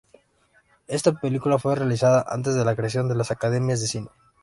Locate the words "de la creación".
2.55-3.07